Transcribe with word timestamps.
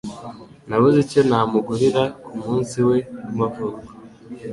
Nabuze 0.67 0.97
icyo 1.05 1.21
namugurira 1.29 2.03
kumunsi 2.25 2.77
we 2.87 2.97
w'amavuko. 3.23 3.87